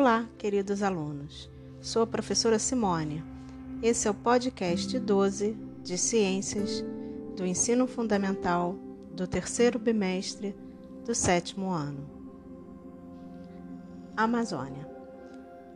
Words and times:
Olá, 0.00 0.26
queridos 0.38 0.82
alunos. 0.82 1.50
Sou 1.78 2.00
a 2.00 2.06
professora 2.06 2.58
Simone. 2.58 3.22
Esse 3.82 4.08
é 4.08 4.10
o 4.10 4.14
podcast 4.14 4.98
12 4.98 5.54
de 5.82 5.98
Ciências 5.98 6.82
do 7.36 7.44
Ensino 7.44 7.86
Fundamental 7.86 8.76
do 9.14 9.26
terceiro 9.26 9.78
bimestre 9.78 10.56
do 11.04 11.14
sétimo 11.14 11.68
ano. 11.68 12.08
Amazônia. 14.16 14.88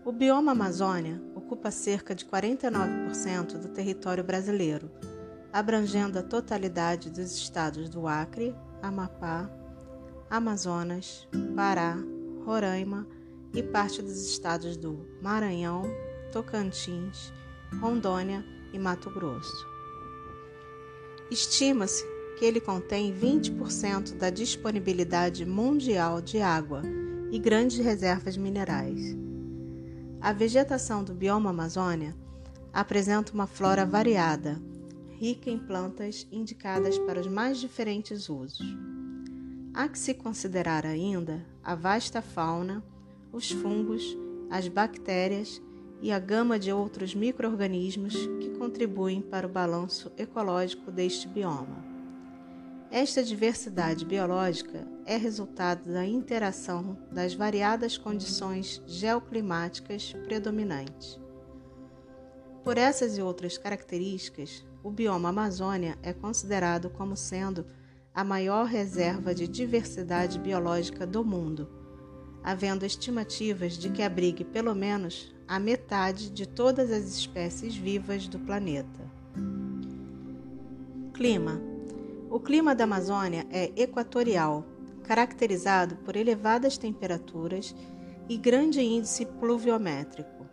O 0.06 0.10
bioma 0.10 0.52
Amazônia 0.52 1.20
ocupa 1.34 1.70
cerca 1.70 2.14
de 2.14 2.24
49% 2.24 3.58
do 3.58 3.68
território 3.68 4.24
brasileiro, 4.24 4.90
abrangendo 5.52 6.18
a 6.18 6.22
totalidade 6.22 7.10
dos 7.10 7.36
estados 7.36 7.90
do 7.90 8.08
Acre, 8.08 8.56
Amapá, 8.80 9.50
Amazonas, 10.30 11.28
Pará, 11.54 11.98
Roraima 12.46 13.06
e 13.54 13.62
parte 13.62 14.02
dos 14.02 14.28
estados 14.28 14.76
do 14.76 15.06
Maranhão, 15.22 15.84
Tocantins, 16.32 17.32
Rondônia 17.80 18.44
e 18.72 18.78
Mato 18.78 19.10
Grosso. 19.10 19.66
Estima-se 21.30 22.04
que 22.38 22.44
ele 22.44 22.60
contém 22.60 23.14
20% 23.14 24.16
da 24.16 24.28
disponibilidade 24.28 25.46
mundial 25.46 26.20
de 26.20 26.40
água 26.40 26.82
e 27.30 27.38
grandes 27.38 27.78
reservas 27.78 28.36
minerais. 28.36 29.16
A 30.20 30.32
vegetação 30.32 31.04
do 31.04 31.14
bioma 31.14 31.50
Amazônia 31.50 32.14
apresenta 32.72 33.32
uma 33.32 33.46
flora 33.46 33.86
variada, 33.86 34.60
rica 35.18 35.48
em 35.48 35.58
plantas 35.58 36.26
indicadas 36.32 36.98
para 36.98 37.20
os 37.20 37.26
mais 37.26 37.58
diferentes 37.58 38.28
usos. 38.28 38.66
Há 39.72 39.88
que 39.88 39.98
se 39.98 40.14
considerar 40.14 40.84
ainda 40.84 41.44
a 41.62 41.74
vasta 41.74 42.20
fauna, 42.20 42.82
os 43.34 43.50
fungos, 43.50 44.16
as 44.48 44.68
bactérias 44.68 45.60
e 46.00 46.12
a 46.12 46.20
gama 46.20 46.56
de 46.56 46.72
outros 46.72 47.14
microorganismos 47.14 48.14
que 48.40 48.50
contribuem 48.50 49.20
para 49.20 49.46
o 49.46 49.50
balanço 49.50 50.12
ecológico 50.16 50.92
deste 50.92 51.26
bioma. 51.26 51.84
Esta 52.92 53.24
diversidade 53.24 54.04
biológica 54.04 54.86
é 55.04 55.16
resultado 55.16 55.92
da 55.92 56.06
interação 56.06 56.96
das 57.10 57.34
variadas 57.34 57.98
condições 57.98 58.80
geoclimáticas 58.86 60.12
predominantes. 60.24 61.18
Por 62.62 62.78
essas 62.78 63.18
e 63.18 63.22
outras 63.22 63.58
características, 63.58 64.64
o 64.80 64.92
bioma 64.92 65.30
Amazônia 65.30 65.98
é 66.04 66.12
considerado 66.12 66.88
como 66.88 67.16
sendo 67.16 67.66
a 68.14 68.22
maior 68.22 68.66
reserva 68.66 69.34
de 69.34 69.48
diversidade 69.48 70.38
biológica 70.38 71.04
do 71.04 71.24
mundo, 71.24 71.83
havendo 72.44 72.84
estimativas 72.84 73.78
de 73.78 73.88
que 73.88 74.02
abrigue 74.02 74.44
pelo 74.44 74.74
menos 74.74 75.34
a 75.48 75.58
metade 75.58 76.30
de 76.30 76.46
todas 76.46 76.90
as 76.90 77.04
espécies 77.04 77.74
vivas 77.74 78.28
do 78.28 78.38
planeta. 78.38 79.00
Clima: 81.14 81.60
O 82.30 82.38
clima 82.38 82.74
da 82.74 82.84
Amazônia 82.84 83.46
é 83.50 83.72
equatorial, 83.74 84.66
caracterizado 85.02 85.96
por 85.96 86.16
elevadas 86.16 86.76
temperaturas 86.76 87.74
e 88.28 88.36
grande 88.36 88.80
índice 88.80 89.24
pluviométrico. 89.24 90.44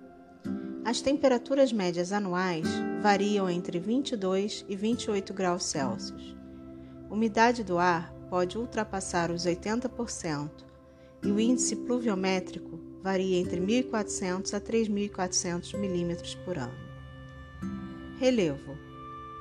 As 0.86 1.02
temperaturas 1.02 1.72
médias 1.73 2.12
anuais 2.12 2.67
variam 3.03 3.50
entre 3.50 3.78
22 3.78 4.66
e 4.67 4.75
28 4.75 5.34
graus 5.34 5.66
Celsius 5.66 6.42
umidade 7.12 7.62
do 7.62 7.78
ar 7.78 8.14
pode 8.30 8.58
ultrapassar 8.58 9.31
os 9.31 9.45
80% 9.45 10.50
e 11.24 11.32
o 11.32 11.40
índice 11.40 11.76
pluviométrico 11.76 12.80
varia 13.02 13.38
entre 13.38 13.60
1.400 13.60 14.54
a 14.54 14.62
3.400 14.62 15.78
milímetros 15.78 16.36
por 16.36 16.58
ano. 16.58 16.74
Relevo: 18.20 18.78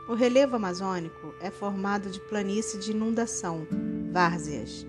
O 0.09 0.15
relevo 0.15 0.57
amazônico 0.57 1.35
é 1.41 1.51
formado 1.51 2.11
de 2.11 2.21
planície 2.21 2.79
de 2.79 2.93
inundação, 2.93 3.67
várzeas, 4.11 4.87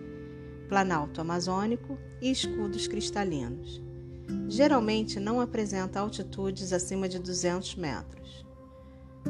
planalto 0.67 1.19
amazônico 1.19 1.97
e 2.21 2.31
escudos 2.31 2.87
cristalinos. 2.87 3.81
Geralmente 4.47 5.19
não 5.19 5.41
apresenta 5.41 5.99
altitudes 5.99 6.71
acima 6.71 7.09
de 7.09 7.19
200 7.19 7.75
metros. 7.75 8.45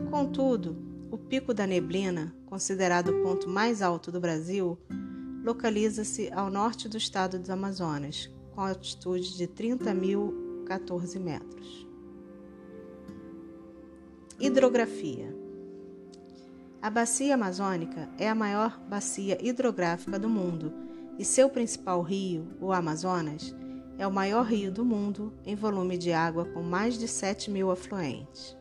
Contudo, 0.10 0.78
o 1.10 1.18
Pico 1.18 1.54
da 1.54 1.66
Neblina, 1.66 2.34
considerado 2.46 3.10
o 3.10 3.24
ponto 3.24 3.50
mais 3.50 3.82
alto 3.82 4.12
do 4.12 4.20
Brasil, 4.20 4.78
localiza-se 5.44 6.32
ao 6.32 6.50
norte 6.50 6.88
do 6.88 6.98
estado 6.98 7.40
do 7.40 7.52
Amazonas, 7.52 8.30
com 8.54 8.62
altitude 8.62 9.38
de 9.38 9.48
30.014 9.48 11.20
metros. 11.20 11.88
Hidrografia 14.40 15.36
A 16.82 16.90
Bacia 16.90 17.36
Amazônica 17.36 18.10
é 18.18 18.28
a 18.28 18.36
maior 18.36 18.80
bacia 18.90 19.38
hidrográfica 19.46 20.18
do 20.18 20.30
mundo 20.30 20.74
e 21.18 21.26
seu 21.26 21.50
principal 21.50 22.02
rio, 22.02 22.48
o 22.60 22.72
Amazonas, 22.72 23.56
é 23.98 24.08
o 24.08 24.12
maior 24.12 24.46
rio 24.46 24.72
do 24.72 24.84
mundo 24.84 25.32
em 25.46 25.56
volume 25.56 25.96
de 25.96 26.12
água 26.12 26.46
com 26.46 26.64
mais 26.64 26.98
de 26.98 27.08
7 27.08 27.52
mil 27.52 27.70
afluentes. 27.70 28.58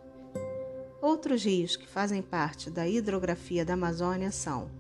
Outros 1.01 1.45
rios 1.45 1.77
que 1.77 1.89
fazem 1.89 2.21
parte 2.21 2.71
da 2.71 2.87
hidrografia 2.87 3.65
da 3.65 3.73
Amazônia 3.73 4.31
são 4.31 4.71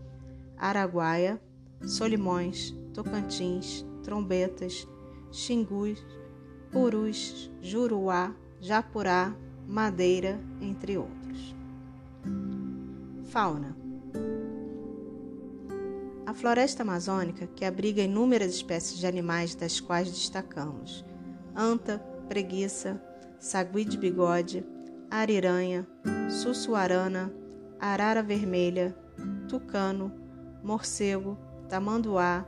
Araguaia, 0.58 1.40
Solimões, 1.82 2.74
Tocantins, 2.94 3.84
Trombetas, 4.02 4.86
Xingus, 5.30 6.04
Purus, 6.70 7.50
Juruá, 7.60 8.34
Japurá, 8.60 9.34
Madeira, 9.66 10.40
entre 10.60 10.98
outros. 10.98 11.54
Fauna 13.24 13.76
A 16.26 16.34
floresta 16.34 16.82
amazônica, 16.82 17.46
que 17.46 17.64
abriga 17.64 18.02
inúmeras 18.02 18.52
espécies 18.52 18.98
de 18.98 19.06
animais, 19.06 19.54
das 19.54 19.80
quais 19.80 20.10
destacamos 20.10 21.04
anta, 21.54 21.98
preguiça, 22.28 23.00
sagui 23.38 23.84
de 23.84 23.98
bigode, 23.98 24.64
ariranha, 25.10 25.86
sussuarana, 26.28 27.32
arara 27.78 28.22
vermelha, 28.22 28.96
tucano, 29.48 30.12
morcego, 30.62 31.36
tamanduá, 31.70 32.44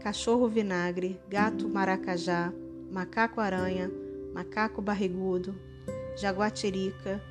cachorro 0.00 0.48
vinagre, 0.48 1.20
gato 1.28 1.68
maracajá, 1.68 2.52
macaco-aranha, 2.90 3.88
macaco 4.34 4.82
barrigudo, 4.82 5.54
jaguatirica, 6.16 7.22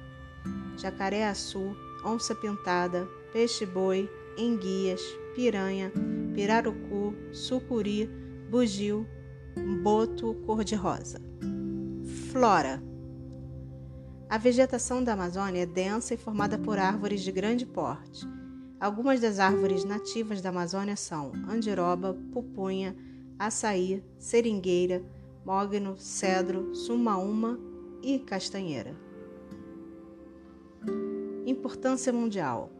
jacaré-açu, 0.78 1.76
onça-pintada, 2.06 3.06
peixe-boi, 3.34 4.10
enguias, 4.38 5.02
piranha, 5.36 5.92
pirarucu, 6.34 7.14
sucuri, 7.34 8.10
bugio, 8.50 9.06
boto 9.84 10.34
cor-de-rosa. 10.46 11.20
Flora 12.32 12.82
a 14.32 14.38
vegetação 14.38 15.04
da 15.04 15.12
Amazônia 15.12 15.64
é 15.64 15.66
densa 15.66 16.14
e 16.14 16.18
formada 16.18 16.58
por 16.58 16.80
árvores 16.80 17.22
de 17.22 17.34
grande 17.34 17.66
porte. 17.66 18.26
Algumas 18.82 19.20
das 19.20 19.38
árvores 19.38 19.86
nativas 19.86 20.42
da 20.42 20.50
Amazônia 20.50 20.96
são 20.96 21.34
andiroba, 21.48 22.18
pupunha, 22.34 22.96
açaí, 23.38 24.04
seringueira, 24.18 25.04
mogno, 25.46 26.00
cedro, 26.00 26.74
sumaúma 26.74 27.60
e 28.02 28.18
castanheira. 28.18 28.96
Importância 31.46 32.12
mundial. 32.12 32.72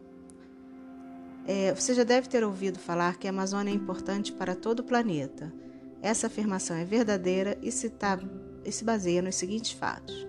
É, 1.46 1.72
você 1.72 1.94
já 1.94 2.02
deve 2.02 2.28
ter 2.28 2.42
ouvido 2.42 2.80
falar 2.80 3.16
que 3.16 3.28
a 3.28 3.30
Amazônia 3.30 3.70
é 3.70 3.74
importante 3.74 4.32
para 4.32 4.56
todo 4.56 4.80
o 4.80 4.84
planeta. 4.84 5.54
Essa 6.00 6.26
afirmação 6.26 6.76
é 6.76 6.84
verdadeira 6.84 7.56
e 7.62 7.70
se, 7.70 7.88
tá, 7.88 8.18
e 8.64 8.72
se 8.72 8.82
baseia 8.82 9.22
nos 9.22 9.36
seguintes 9.36 9.70
fatos. 9.70 10.26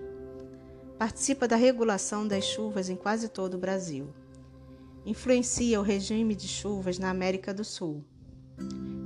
Participa 0.96 1.48
da 1.48 1.56
regulação 1.56 2.28
das 2.28 2.44
chuvas 2.44 2.88
em 2.88 2.94
quase 2.94 3.28
todo 3.28 3.54
o 3.54 3.58
Brasil. 3.58 4.14
Influencia 5.06 5.78
o 5.78 5.82
regime 5.82 6.34
de 6.34 6.48
chuvas 6.48 6.98
na 6.98 7.10
América 7.10 7.52
do 7.52 7.62
Sul. 7.62 8.02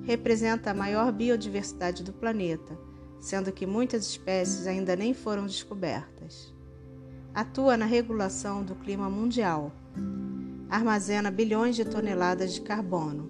Representa 0.05 0.71
a 0.71 0.75
maior 0.75 1.11
biodiversidade 1.11 2.05
do 2.05 2.13
planeta, 2.13 2.79
sendo 3.21 3.51
que 3.51 3.67
muitas 3.67 4.07
espécies 4.07 4.69
ainda 4.69 4.95
nem 4.95 5.13
foram 5.13 5.45
descobertas. 5.45 6.55
Atua 7.35 7.77
na 7.77 7.85
regulação 7.85 8.63
do 8.63 8.77
clima 8.77 9.11
mundial. 9.11 9.73
Armazena 10.71 11.33
bilhões 11.33 11.75
de 11.75 11.85
toneladas 11.85 12.55
de 12.55 12.61
carbono. 12.61 13.29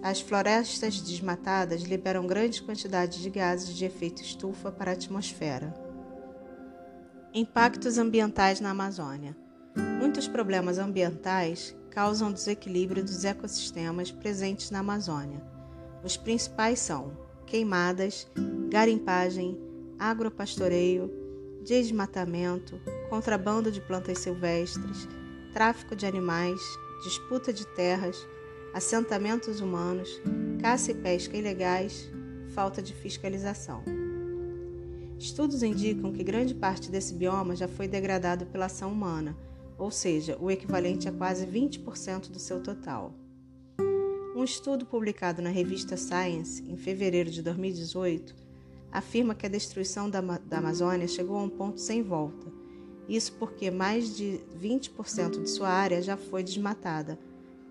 As 0.00 0.20
florestas 0.20 1.00
desmatadas 1.00 1.82
liberam 1.82 2.28
grandes 2.28 2.60
quantidades 2.60 3.18
de 3.18 3.28
gases 3.28 3.74
de 3.74 3.84
efeito 3.84 4.22
estufa 4.22 4.70
para 4.70 4.92
a 4.92 4.94
atmosfera. 4.94 5.74
Impactos 7.34 7.98
ambientais 7.98 8.60
na 8.60 8.70
Amazônia. 8.70 9.36
Muitos 9.98 10.28
problemas 10.28 10.78
ambientais 10.78 11.76
causam 11.90 12.32
desequilíbrio 12.32 13.02
dos 13.02 13.24
ecossistemas 13.24 14.10
presentes 14.10 14.70
na 14.70 14.80
Amazônia. 14.80 15.42
Os 16.04 16.16
principais 16.16 16.78
são 16.78 17.12
queimadas, 17.46 18.26
garimpagem, 18.68 19.58
agropastoreio, 19.98 21.10
desmatamento, 21.64 22.80
contrabando 23.10 23.72
de 23.72 23.80
plantas 23.80 24.18
silvestres, 24.18 25.08
tráfico 25.52 25.96
de 25.96 26.06
animais, 26.06 26.60
disputa 27.02 27.52
de 27.52 27.66
terras, 27.68 28.16
assentamentos 28.74 29.60
humanos, 29.60 30.08
caça 30.60 30.92
e 30.92 30.94
pesca 30.94 31.36
ilegais, 31.36 32.10
falta 32.54 32.82
de 32.82 32.94
fiscalização. 32.94 33.82
Estudos 35.18 35.62
indicam 35.62 36.12
que 36.12 36.22
grande 36.22 36.54
parte 36.54 36.90
desse 36.90 37.12
bioma 37.12 37.56
já 37.56 37.66
foi 37.66 37.88
degradado 37.88 38.46
pela 38.46 38.66
ação 38.66 38.92
humana, 38.92 39.36
ou 39.78 39.90
seja, 39.90 40.36
o 40.40 40.50
equivalente 40.50 41.08
a 41.08 41.12
quase 41.12 41.46
20% 41.46 42.28
do 42.30 42.38
seu 42.38 42.60
total. 42.60 43.14
Um 44.34 44.44
estudo 44.44 44.84
publicado 44.84 45.40
na 45.40 45.50
revista 45.50 45.96
Science 45.96 46.62
em 46.68 46.76
fevereiro 46.76 47.30
de 47.30 47.42
2018 47.42 48.34
afirma 48.90 49.34
que 49.34 49.46
a 49.46 49.48
destruição 49.48 50.08
da, 50.08 50.20
da 50.20 50.58
Amazônia 50.58 51.06
chegou 51.06 51.38
a 51.38 51.42
um 51.42 51.48
ponto 51.48 51.80
sem 51.80 52.02
volta. 52.02 52.46
Isso 53.08 53.32
porque 53.34 53.70
mais 53.70 54.16
de 54.16 54.40
20% 54.60 55.42
de 55.42 55.48
sua 55.48 55.68
área 55.68 56.02
já 56.02 56.16
foi 56.16 56.42
desmatada, 56.42 57.18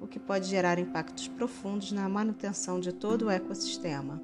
o 0.02 0.08
que 0.08 0.20
pode 0.20 0.48
gerar 0.48 0.80
impactos 0.80 1.28
profundos 1.28 1.92
na 1.92 2.08
manutenção 2.08 2.80
de 2.80 2.92
todo 2.92 3.26
o 3.26 3.30
ecossistema. 3.30 4.22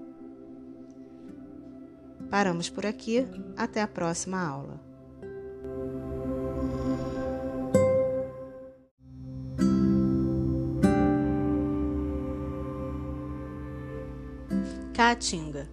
Paramos 2.29 2.69
por 2.69 2.86
aqui, 2.86 3.27
até 3.56 3.81
a 3.81 3.88
próxima 3.88 4.41
aula. 4.41 4.93
Caatinga. 14.94 15.67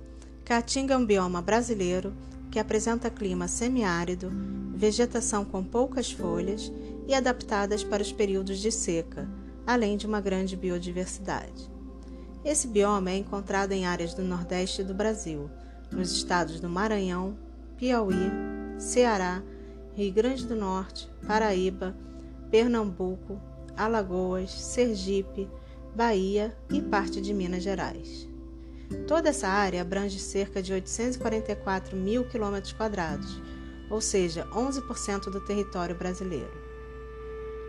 Caatinga 0.44 0.94
é 0.94 0.96
um 0.96 1.04
bioma 1.04 1.42
brasileiro 1.42 2.12
que 2.50 2.58
apresenta 2.58 3.10
clima 3.10 3.46
semiárido, 3.46 4.30
vegetação 4.74 5.44
com 5.44 5.62
poucas 5.62 6.10
folhas 6.10 6.72
e 7.06 7.14
adaptadas 7.14 7.84
para 7.84 8.02
os 8.02 8.12
períodos 8.12 8.58
de 8.58 8.72
seca, 8.72 9.28
além 9.66 9.96
de 9.96 10.06
uma 10.06 10.20
grande 10.20 10.56
biodiversidade. 10.56 11.70
Esse 12.44 12.66
bioma 12.66 13.10
é 13.10 13.18
encontrado 13.18 13.72
em 13.72 13.86
áreas 13.86 14.14
do 14.14 14.22
Nordeste 14.22 14.82
do 14.82 14.94
Brasil, 14.94 15.50
nos 15.92 16.12
estados 16.12 16.58
do 16.60 16.68
Maranhão, 16.68 17.36
Piauí, 17.76 18.30
Ceará, 18.78 19.42
Rio 19.94 20.12
Grande 20.12 20.46
do 20.46 20.56
Norte, 20.56 21.10
Paraíba, 21.26 21.94
Pernambuco, 22.50 23.38
Alagoas, 23.76 24.50
Sergipe, 24.50 25.48
Bahia 25.94 26.56
e 26.70 26.80
parte 26.80 27.20
de 27.20 27.34
Minas 27.34 27.62
Gerais. 27.62 28.29
Toda 29.06 29.28
essa 29.28 29.48
área 29.48 29.82
abrange 29.82 30.18
cerca 30.18 30.62
de 30.62 30.72
844 30.72 31.96
mil 31.96 32.24
quilômetros 32.24 32.72
quadrados, 32.72 33.40
ou 33.88 34.00
seja, 34.00 34.46
11% 34.46 35.30
do 35.30 35.40
território 35.40 35.94
brasileiro. 35.94 36.52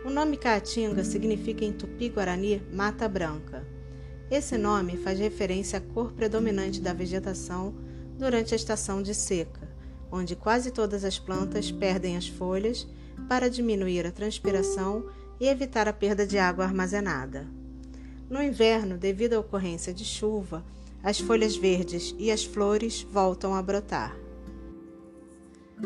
O 0.04 0.10
nome 0.10 0.36
Caatinga 0.36 1.04
significa 1.04 1.64
em 1.64 1.72
tupi-guarani 1.72 2.60
mata 2.72 3.08
branca. 3.08 3.64
Esse 4.28 4.58
nome 4.58 4.96
faz 4.96 5.18
referência 5.18 5.78
à 5.78 5.80
cor 5.80 6.12
predominante 6.12 6.80
da 6.80 6.92
vegetação 6.92 7.74
durante 8.18 8.52
a 8.52 8.56
estação 8.56 9.00
de 9.00 9.14
seca, 9.14 9.68
onde 10.10 10.34
quase 10.34 10.72
todas 10.72 11.04
as 11.04 11.18
plantas 11.20 11.70
perdem 11.70 12.16
as 12.16 12.26
folhas 12.26 12.86
para 13.28 13.48
diminuir 13.48 14.06
a 14.06 14.10
transpiração 14.10 15.08
e 15.38 15.46
evitar 15.46 15.86
a 15.86 15.92
perda 15.92 16.26
de 16.26 16.38
água 16.38 16.64
armazenada. 16.64 17.46
No 18.28 18.42
inverno, 18.42 18.96
devido 18.96 19.34
à 19.34 19.40
ocorrência 19.40 19.92
de 19.92 20.04
chuva, 20.04 20.64
as 21.02 21.18
folhas 21.18 21.56
verdes 21.56 22.14
e 22.18 22.30
as 22.30 22.44
flores 22.44 23.02
voltam 23.02 23.54
a 23.54 23.62
brotar. 23.62 24.16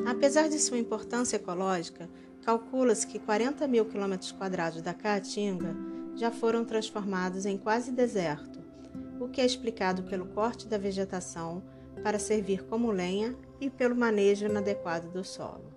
Apesar 0.04 0.48
de 0.48 0.58
sua 0.58 0.78
importância 0.78 1.36
ecológica, 1.36 2.08
calcula-se 2.42 3.06
que 3.06 3.18
40 3.18 3.66
mil 3.66 3.86
quilômetros 3.86 4.30
quadrados 4.30 4.82
da 4.82 4.92
Caatinga 4.92 5.74
já 6.14 6.30
foram 6.30 6.64
transformados 6.64 7.46
em 7.46 7.56
quase 7.56 7.90
deserto, 7.90 8.62
o 9.18 9.28
que 9.28 9.40
é 9.40 9.46
explicado 9.46 10.02
pelo 10.02 10.26
corte 10.26 10.68
da 10.68 10.76
vegetação 10.76 11.62
para 12.02 12.18
servir 12.18 12.64
como 12.64 12.90
lenha 12.90 13.34
e 13.58 13.70
pelo 13.70 13.96
manejo 13.96 14.46
inadequado 14.46 15.08
do 15.08 15.24
solo. 15.24 15.74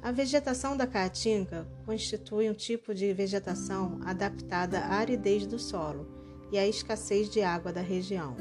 A 0.00 0.12
vegetação 0.12 0.76
da 0.76 0.86
caatinga 0.86 1.66
constitui 1.84 2.48
um 2.48 2.54
tipo 2.54 2.94
de 2.94 3.12
vegetação 3.12 3.98
adaptada 4.04 4.78
à 4.78 4.94
aridez 4.94 5.44
do 5.44 5.58
solo 5.58 6.17
e 6.50 6.58
à 6.58 6.66
escassez 6.66 7.28
de 7.28 7.42
água 7.42 7.72
da 7.72 7.80
região. 7.80 8.36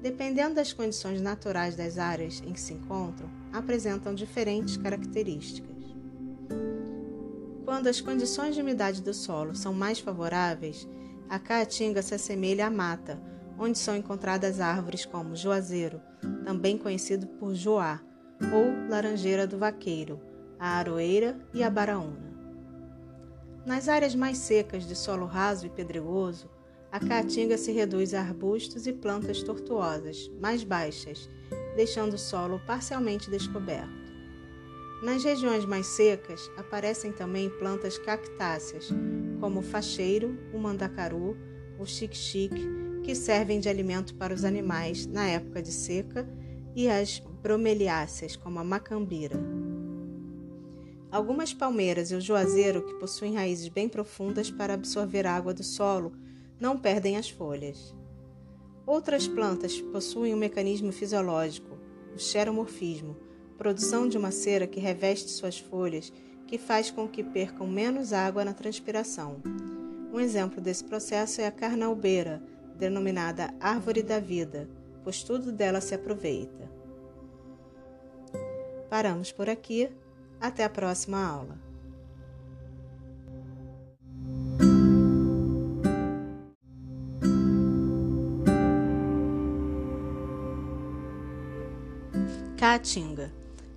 Dependendo 0.00 0.54
das 0.54 0.72
condições 0.72 1.20
naturais 1.20 1.74
das 1.74 1.98
áreas 1.98 2.42
em 2.46 2.52
que 2.52 2.60
se 2.60 2.72
encontram, 2.72 3.28
apresentam 3.52 4.14
diferentes 4.14 4.76
características. 4.76 5.76
Quando 7.64 7.88
as 7.88 8.00
condições 8.00 8.54
de 8.54 8.62
umidade 8.62 9.02
do 9.02 9.12
solo 9.12 9.54
são 9.54 9.74
mais 9.74 9.98
favoráveis, 9.98 10.88
a 11.28 11.38
caatinga 11.38 12.00
se 12.00 12.14
assemelha 12.14 12.66
à 12.66 12.70
mata, 12.70 13.20
onde 13.58 13.76
são 13.76 13.96
encontradas 13.96 14.60
árvores 14.60 15.04
como 15.04 15.36
juazeiro, 15.36 16.00
também 16.44 16.78
conhecido 16.78 17.26
por 17.26 17.54
joá, 17.54 18.00
ou 18.52 18.88
laranjeira 18.88 19.46
do 19.46 19.58
vaqueiro, 19.58 20.20
a 20.58 20.78
aroeira 20.78 21.36
e 21.52 21.62
a 21.62 21.68
baraúna. 21.68 22.28
Nas 23.66 23.88
áreas 23.88 24.14
mais 24.14 24.38
secas 24.38 24.86
de 24.86 24.94
solo 24.94 25.26
raso 25.26 25.66
e 25.66 25.70
pedregoso, 25.70 26.48
a 26.90 26.98
caatinga 26.98 27.58
se 27.58 27.70
reduz 27.70 28.14
a 28.14 28.20
arbustos 28.20 28.86
e 28.86 28.92
plantas 28.92 29.42
tortuosas, 29.42 30.30
mais 30.40 30.64
baixas, 30.64 31.28
deixando 31.76 32.14
o 32.14 32.18
solo 32.18 32.60
parcialmente 32.66 33.30
descoberto. 33.30 34.08
Nas 35.02 35.22
regiões 35.22 35.64
mais 35.64 35.86
secas, 35.86 36.50
aparecem 36.56 37.12
também 37.12 37.50
plantas 37.50 37.98
cactáceas, 37.98 38.88
como 39.38 39.60
o 39.60 39.62
facheiro, 39.62 40.36
o 40.52 40.58
mandacaru, 40.58 41.36
o 41.78 41.86
xique-xique 41.86 42.66
que 43.04 43.14
servem 43.14 43.60
de 43.60 43.68
alimento 43.68 44.14
para 44.14 44.34
os 44.34 44.44
animais 44.44 45.06
na 45.06 45.26
época 45.26 45.62
de 45.62 45.72
seca, 45.72 46.28
e 46.74 46.88
as 46.88 47.20
bromeliáceas, 47.42 48.36
como 48.36 48.58
a 48.58 48.64
macambira. 48.64 49.36
Algumas 51.10 51.54
palmeiras 51.54 52.10
e 52.10 52.14
o 52.14 52.20
juazeiro, 52.20 52.84
que 52.84 52.94
possuem 52.94 53.34
raízes 53.34 53.68
bem 53.68 53.88
profundas 53.88 54.50
para 54.50 54.74
absorver 54.74 55.26
água 55.26 55.54
do 55.54 55.62
solo, 55.62 56.12
não 56.60 56.78
perdem 56.78 57.16
as 57.16 57.28
folhas. 57.28 57.94
Outras 58.86 59.28
plantas 59.28 59.80
possuem 59.80 60.34
um 60.34 60.38
mecanismo 60.38 60.90
fisiológico, 60.92 61.76
o 62.14 62.18
xeromorfismo, 62.18 63.16
produção 63.56 64.08
de 64.08 64.16
uma 64.16 64.30
cera 64.30 64.66
que 64.66 64.80
reveste 64.80 65.30
suas 65.30 65.58
folhas, 65.58 66.12
que 66.46 66.56
faz 66.56 66.90
com 66.90 67.06
que 67.06 67.22
percam 67.22 67.66
menos 67.66 68.12
água 68.12 68.44
na 68.44 68.54
transpiração. 68.54 69.42
Um 70.12 70.18
exemplo 70.18 70.60
desse 70.60 70.84
processo 70.84 71.40
é 71.40 71.46
a 71.46 71.52
carnaubeira, 71.52 72.42
denominada 72.76 73.52
Árvore 73.60 74.02
da 74.02 74.18
Vida, 74.18 74.68
pois 75.04 75.22
tudo 75.22 75.52
dela 75.52 75.80
se 75.80 75.94
aproveita. 75.94 76.70
Paramos 78.88 79.30
por 79.30 79.50
aqui. 79.50 79.90
Até 80.40 80.64
a 80.64 80.70
próxima 80.70 81.22
aula. 81.22 81.67
Caatinga. 92.58 93.30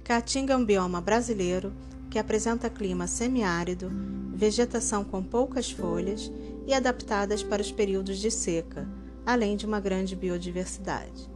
Caatinga 0.04 0.54
é 0.54 0.58
um 0.58 0.66
bioma 0.66 1.00
brasileiro 1.00 1.72
que 2.10 2.18
apresenta 2.18 2.68
clima 2.68 3.06
semiárido, 3.06 3.92
vegetação 4.34 5.04
com 5.04 5.22
poucas 5.22 5.70
folhas 5.70 6.32
e 6.66 6.74
adaptadas 6.74 7.44
para 7.44 7.62
os 7.62 7.72
períodos 7.72 8.18
de 8.18 8.32
seca, 8.32 8.90
além 9.24 9.56
de 9.56 9.68
uma 9.68 9.80
grande 9.80 10.16
biodiversidade. 10.16 11.30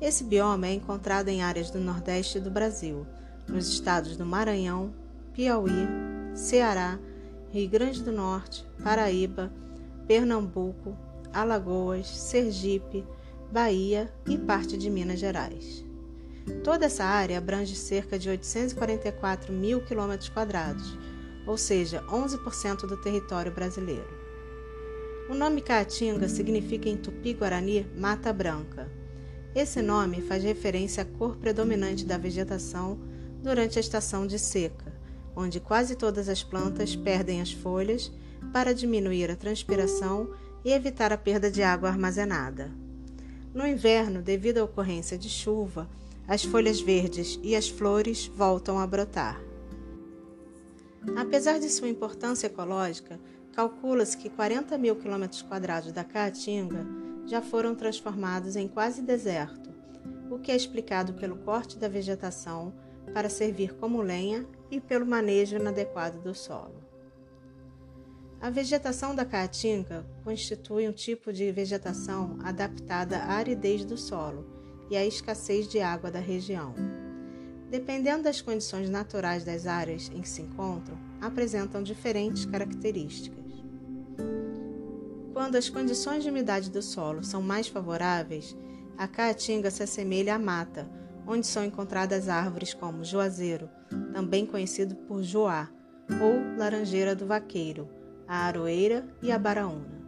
Esse 0.00 0.22
bioma 0.22 0.68
é 0.68 0.72
encontrado 0.72 1.26
em 1.26 1.42
áreas 1.42 1.68
do 1.68 1.80
Nordeste 1.80 2.38
do 2.38 2.48
Brasil, 2.48 3.04
nos 3.48 3.66
estados 3.68 4.16
do 4.16 4.24
Maranhão, 4.24 4.94
Piauí, 5.34 5.88
Ceará, 6.32 6.96
Rio 7.50 7.68
Grande 7.68 8.04
do 8.04 8.12
Norte, 8.12 8.64
Paraíba, 8.84 9.52
Pernambuco, 10.06 10.96
Alagoas, 11.32 12.06
Sergipe, 12.06 13.04
Bahia 13.50 14.14
e 14.28 14.38
parte 14.38 14.76
de 14.78 14.88
Minas 14.88 15.18
Gerais. 15.18 15.87
Toda 16.64 16.86
essa 16.86 17.04
área 17.04 17.38
abrange 17.38 17.74
cerca 17.74 18.18
de 18.18 18.28
844 18.28 19.52
mil 19.52 19.80
quilômetros 19.80 20.28
quadrados, 20.28 20.96
ou 21.46 21.56
seja, 21.56 22.02
11% 22.08 22.86
do 22.86 22.96
território 22.96 23.52
brasileiro. 23.52 24.18
O 25.28 25.34
nome 25.34 25.60
Caatinga 25.60 26.28
significa 26.28 26.88
em 26.88 26.96
tupi-guarani 26.96 27.86
mata 27.96 28.32
branca. 28.32 28.90
Esse 29.54 29.82
nome 29.82 30.22
faz 30.22 30.42
referência 30.42 31.02
à 31.02 31.06
cor 31.06 31.36
predominante 31.36 32.04
da 32.04 32.16
vegetação 32.16 32.98
durante 33.42 33.78
a 33.78 33.80
estação 33.80 34.26
de 34.26 34.38
seca, 34.38 34.92
onde 35.36 35.60
quase 35.60 35.96
todas 35.96 36.28
as 36.28 36.42
plantas 36.42 36.96
perdem 36.96 37.40
as 37.40 37.52
folhas 37.52 38.10
para 38.52 38.74
diminuir 38.74 39.30
a 39.30 39.36
transpiração 39.36 40.30
e 40.64 40.72
evitar 40.72 41.12
a 41.12 41.18
perda 41.18 41.50
de 41.50 41.62
água 41.62 41.88
armazenada. 41.88 42.70
No 43.54 43.66
inverno, 43.66 44.22
devido 44.22 44.58
à 44.58 44.64
ocorrência 44.64 45.16
de 45.16 45.28
chuva, 45.28 45.88
as 46.28 46.44
folhas 46.44 46.78
verdes 46.78 47.40
e 47.42 47.56
as 47.56 47.70
flores 47.70 48.26
voltam 48.26 48.78
a 48.78 48.86
brotar. 48.86 49.40
Apesar 51.16 51.58
de 51.58 51.70
sua 51.70 51.88
importância 51.88 52.48
ecológica, 52.48 53.18
calcula-se 53.54 54.14
que 54.18 54.28
40 54.28 54.76
mil 54.76 54.94
quilômetros 54.94 55.40
quadrados 55.40 55.90
da 55.90 56.04
Caatinga 56.04 56.86
já 57.26 57.40
foram 57.40 57.74
transformados 57.74 58.56
em 58.56 58.68
quase 58.68 59.00
deserto, 59.00 59.70
o 60.30 60.38
que 60.38 60.52
é 60.52 60.56
explicado 60.56 61.14
pelo 61.14 61.38
corte 61.38 61.78
da 61.78 61.88
vegetação 61.88 62.74
para 63.14 63.30
servir 63.30 63.74
como 63.76 64.02
lenha 64.02 64.46
e 64.70 64.78
pelo 64.78 65.06
manejo 65.06 65.56
inadequado 65.56 66.20
do 66.20 66.34
solo. 66.34 66.86
A 68.38 68.50
vegetação 68.50 69.14
da 69.14 69.24
caatinga 69.24 70.06
constitui 70.22 70.86
um 70.88 70.92
tipo 70.92 71.32
de 71.32 71.50
vegetação 71.50 72.38
adaptada 72.44 73.16
à 73.16 73.32
aridez 73.32 73.84
do 73.84 73.96
solo 73.96 74.57
e 74.90 74.96
à 74.96 75.04
escassez 75.04 75.68
de 75.68 75.80
água 75.80 76.10
da 76.10 76.20
região. 76.20 76.74
Dependendo 77.70 78.22
das 78.22 78.40
condições 78.40 78.88
naturais 78.88 79.44
das 79.44 79.66
áreas 79.66 80.10
em 80.14 80.22
que 80.22 80.28
se 80.28 80.42
encontram, 80.42 80.96
apresentam 81.20 81.82
diferentes 81.82 82.46
características. 82.46 83.44
Quando 85.34 85.56
as 85.56 85.68
condições 85.68 86.22
de 86.24 86.30
umidade 86.30 86.70
do 86.70 86.82
solo 86.82 87.22
são 87.22 87.42
mais 87.42 87.68
favoráveis, 87.68 88.56
a 88.96 89.06
caatinga 89.06 89.70
se 89.70 89.82
assemelha 89.82 90.34
à 90.34 90.38
mata, 90.38 90.88
onde 91.26 91.46
são 91.46 91.64
encontradas 91.64 92.28
árvores 92.28 92.72
como 92.72 93.04
juazeiro, 93.04 93.68
também 94.12 94.46
conhecido 94.46 94.96
por 94.96 95.22
joá, 95.22 95.68
ou 96.20 96.56
laranjeira 96.56 97.14
do 97.14 97.26
vaqueiro, 97.26 97.88
a 98.26 98.38
aroeira 98.46 99.06
e 99.22 99.30
a 99.30 99.38
baraúna. 99.38 99.98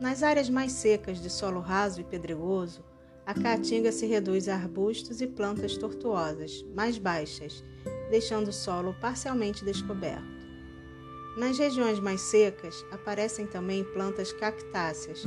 Nas 0.00 0.22
áreas 0.22 0.50
mais 0.50 0.72
secas 0.72 1.22
de 1.22 1.30
solo 1.30 1.60
raso 1.60 2.00
e 2.00 2.04
pedregoso, 2.04 2.84
a 3.26 3.32
caatinga 3.32 3.90
se 3.90 4.06
reduz 4.06 4.48
a 4.48 4.54
arbustos 4.54 5.20
e 5.20 5.26
plantas 5.26 5.76
tortuosas, 5.76 6.64
mais 6.74 6.98
baixas, 6.98 7.64
deixando 8.10 8.48
o 8.48 8.52
solo 8.52 8.94
parcialmente 9.00 9.64
descoberto. 9.64 10.34
Nas 11.38 11.58
regiões 11.58 11.98
mais 11.98 12.20
secas, 12.20 12.84
aparecem 12.92 13.46
também 13.46 13.82
plantas 13.82 14.32
cactáceas, 14.32 15.24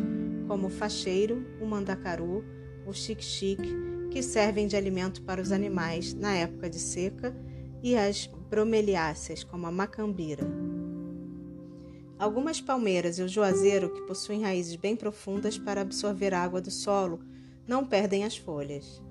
como 0.47 0.67
o 0.67 0.69
facheiro, 0.69 1.45
o 1.59 1.65
mandacaru, 1.65 2.45
o 2.85 2.93
xique-xique, 2.93 3.75
que 4.11 4.21
servem 4.21 4.67
de 4.67 4.77
alimento 4.77 5.21
para 5.23 5.41
os 5.41 5.51
animais 5.51 6.13
na 6.13 6.33
época 6.33 6.69
de 6.69 6.79
seca, 6.79 7.35
e 7.83 7.95
as 7.95 8.27
bromeliáceas, 8.49 9.43
como 9.43 9.67
a 9.67 9.71
macambira. 9.71 10.47
Algumas 12.17 12.61
palmeiras 12.61 13.19
e 13.19 13.23
o 13.23 13.27
juazeiro, 13.27 13.93
que 13.93 14.01
possuem 14.03 14.41
raízes 14.41 14.75
bem 14.75 14.95
profundas 14.95 15.57
para 15.57 15.81
absorver 15.81 16.33
água 16.33 16.61
do 16.61 16.71
solo, 16.71 17.19
não 17.67 17.85
perdem 17.85 18.23
as 18.23 18.37
folhas. 18.37 19.01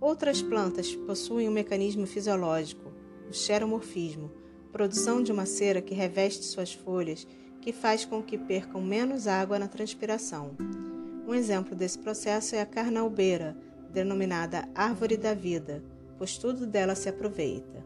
Outras 0.00 0.40
plantas 0.40 0.94
possuem 0.94 1.48
um 1.48 1.52
mecanismo 1.52 2.06
fisiológico, 2.06 2.92
o 3.28 3.32
xeromorfismo, 3.32 4.30
produção 4.70 5.22
de 5.22 5.32
uma 5.32 5.46
cera 5.46 5.80
que 5.80 5.94
reveste 5.94 6.44
suas 6.44 6.72
folhas, 6.72 7.26
que 7.60 7.72
faz 7.72 8.04
com 8.04 8.22
que 8.22 8.36
percam 8.36 8.80
menos 8.80 9.26
água 9.26 9.58
na 9.58 9.66
transpiração. 9.66 10.54
Um 11.26 11.34
exemplo 11.34 11.74
desse 11.74 11.98
processo 11.98 12.54
é 12.54 12.60
a 12.60 12.66
carnaubeira, 12.66 13.56
denominada 13.90 14.68
árvore 14.74 15.16
da 15.16 15.32
vida, 15.32 15.82
pois 16.18 16.36
tudo 16.36 16.66
dela 16.66 16.94
se 16.94 17.08
aproveita. 17.08 17.84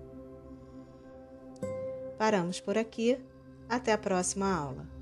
Paramos 2.18 2.61
por 2.61 2.76
aqui 2.76 3.16
até 3.68 3.92
a 3.92 3.99
próxima 3.99 4.52
aula. 4.52 4.98